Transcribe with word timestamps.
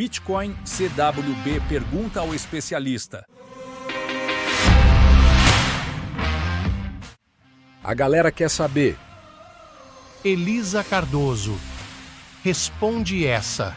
Bitcoin 0.00 0.56
CWB 0.64 1.60
pergunta 1.68 2.20
ao 2.20 2.34
especialista. 2.34 3.22
A 7.84 7.92
galera 7.92 8.32
quer 8.32 8.48
saber. 8.48 8.96
Elisa 10.24 10.82
Cardoso. 10.82 11.54
Responde 12.42 13.26
essa. 13.26 13.76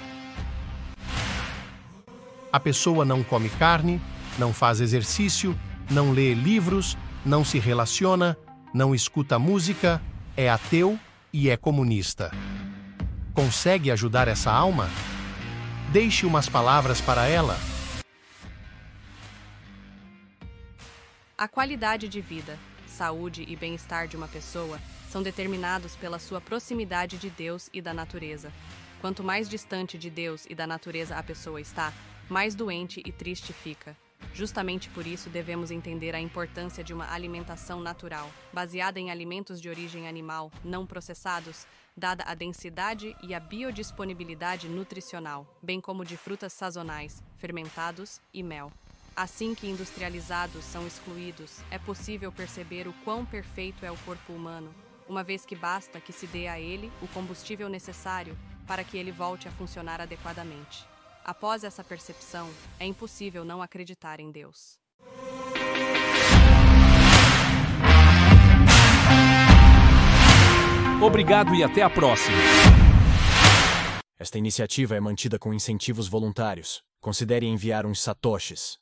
A 2.53 2.57
pessoa 2.57 3.03
não 3.03 3.21
come 3.21 3.49
carne, 3.49 3.99
não 4.39 4.53
faz 4.53 4.79
exercício, 4.79 5.53
não 5.91 6.13
lê 6.13 6.33
livros, 6.33 6.97
não 7.25 7.43
se 7.43 7.59
relaciona, 7.59 8.37
não 8.73 8.95
escuta 8.95 9.37
música, 9.37 10.01
é 10.37 10.49
ateu 10.49 10.97
e 11.33 11.49
é 11.49 11.57
comunista. 11.57 12.31
Consegue 13.34 13.91
ajudar 13.91 14.30
essa 14.30 14.53
alma? 14.53 14.88
Deixe 15.93 16.25
umas 16.25 16.49
palavras 16.49 16.99
para 16.99 17.27
ela. 17.27 17.55
A 21.38 21.47
qualidade 21.47 22.09
de 22.09 22.20
vida, 22.20 22.57
saúde 22.88 23.45
e 23.47 23.55
bem-estar 23.55 24.07
de 24.07 24.17
uma 24.17 24.27
pessoa 24.27 24.79
são 25.11 25.21
determinados 25.21 25.95
pela 25.95 26.17
sua 26.17 26.41
proximidade 26.41 27.20
de 27.20 27.29
Deus 27.29 27.70
e 27.71 27.79
da 27.79 27.93
natureza. 27.93 28.51
Quanto 29.01 29.23
mais 29.23 29.48
distante 29.48 29.95
de 29.95 30.09
Deus 30.09 30.48
e 30.49 30.55
da 30.55 30.65
natureza 30.65 31.15
a 31.15 31.21
pessoa 31.21 31.61
está, 31.61 31.93
mais 32.27 32.55
doente 32.55 32.99
e 33.05 33.12
triste 33.12 33.53
fica. 33.53 33.95
Justamente 34.33 34.89
por 34.89 35.05
isso 35.05 35.29
devemos 35.29 35.69
entender 35.69 36.15
a 36.15 36.19
importância 36.19 36.83
de 36.83 36.91
uma 36.91 37.13
alimentação 37.13 37.79
natural, 37.79 38.31
baseada 38.51 38.99
em 38.99 39.11
alimentos 39.11 39.61
de 39.61 39.69
origem 39.69 40.07
animal, 40.07 40.51
não 40.63 40.87
processados, 40.87 41.67
dada 41.95 42.23
a 42.23 42.33
densidade 42.33 43.15
e 43.21 43.35
a 43.35 43.39
biodisponibilidade 43.39 44.67
nutricional, 44.67 45.45
bem 45.62 45.79
como 45.79 46.03
de 46.03 46.17
frutas 46.17 46.51
sazonais, 46.51 47.21
fermentados 47.37 48.20
e 48.34 48.41
mel. 48.41 48.71
Assim 49.15 49.53
que 49.53 49.70
industrializados 49.70 50.65
são 50.65 50.87
excluídos, 50.87 51.59
é 51.70 51.77
possível 51.77 52.31
perceber 52.31 52.87
o 52.87 52.93
quão 53.03 53.23
perfeito 53.23 53.85
é 53.85 53.91
o 53.91 53.97
corpo 53.97 54.34
humano, 54.34 54.73
uma 55.07 55.23
vez 55.23 55.45
que 55.45 55.55
basta 55.55 56.01
que 56.01 56.12
se 56.12 56.25
dê 56.25 56.47
a 56.47 56.59
ele 56.59 56.91
o 56.99 57.07
combustível 57.09 57.70
necessário 57.70 58.35
para 58.65 58.84
que 58.84 58.97
ele 58.97 59.12
volte 59.12 59.47
a 59.47 59.51
funcionar 59.51 60.01
adequadamente. 60.01 60.91
Após 61.26 61.63
essa 61.63 61.84
percepção, 61.84 62.49
é 62.77 62.85
impossível 62.85 63.46
não 63.46 63.62
acreditar 63.62 64.19
em 64.19 64.29
Deus. 64.29 64.78
Obrigado 71.02 71.56
e 71.56 71.63
até 71.63 71.81
a 71.81 71.90
próxima. 71.90 72.38
Esta 74.19 74.38
iniciativa 74.38 74.96
é 74.96 75.00
mantida 75.00 75.40
com 75.40 75.53
incentivos 75.53 76.07
voluntários. 76.07 76.81
Considere 77.02 77.46
enviar 77.46 77.85
uns 77.85 78.02
satoshis. 78.02 78.78